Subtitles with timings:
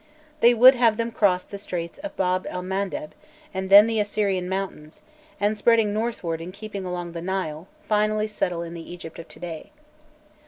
[0.39, 3.11] They would have them cross the Straits of Bab el Mandeb,
[3.53, 5.03] and then the Abyssinian mountains,
[5.39, 9.39] and, spreading northward and keeping along the Nile, finally settle in the Egypt of to
[9.39, 9.69] day.